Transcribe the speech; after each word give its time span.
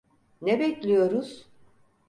Ne 0.41 0.59
bekliyoruz? 0.59 1.47